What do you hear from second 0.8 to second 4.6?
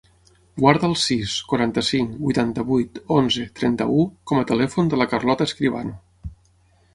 el sis, quaranta-cinc, vuitanta-vuit, onze, trenta-u com a